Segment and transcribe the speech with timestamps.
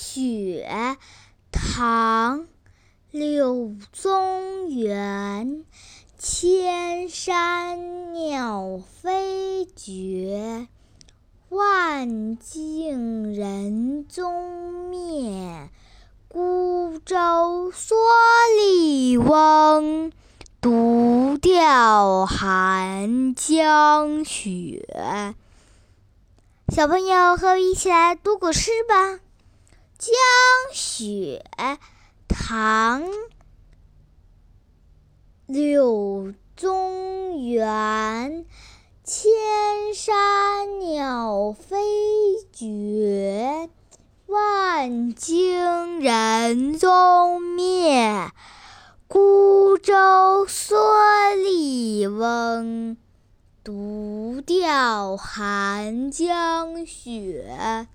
[0.00, 0.64] 雪》
[1.50, 2.40] 唐·
[3.10, 5.64] 柳宗元。
[6.16, 10.68] 千山鸟飞绝，
[11.48, 15.68] 万径人踪灭。
[16.28, 17.94] 孤舟蓑
[18.60, 20.12] 笠翁，
[20.60, 24.84] 独钓寒江雪。
[26.68, 29.12] 小朋友，和我一起来读古诗吧，
[29.98, 30.14] 《江
[30.72, 31.44] 雪》
[32.28, 33.02] 唐。
[35.46, 38.46] 柳宗元，
[39.02, 39.28] 千
[39.92, 41.76] 山鸟飞
[42.52, 43.68] 绝，
[44.26, 48.30] 万径人踪灭。
[49.08, 52.96] 孤舟蓑笠翁，
[53.64, 57.88] 独钓寒江雪。